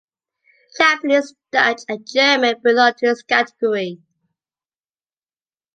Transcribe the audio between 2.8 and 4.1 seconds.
to this category.